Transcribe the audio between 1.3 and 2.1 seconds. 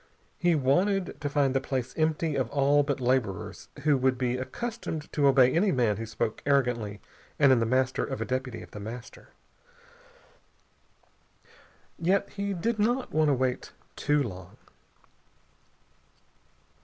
the place